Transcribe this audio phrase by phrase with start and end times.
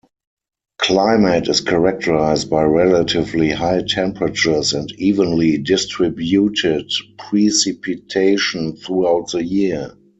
[0.79, 6.89] Climate is characterized by relatively high temperatures and evenly distributed
[7.19, 9.95] precipitation throughout the year.